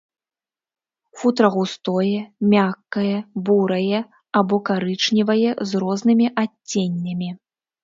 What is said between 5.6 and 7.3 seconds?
з рознымі адценнямі.